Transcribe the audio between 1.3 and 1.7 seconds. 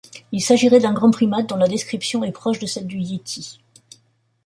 dont la